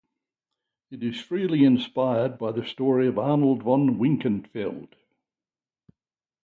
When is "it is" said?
0.89-1.21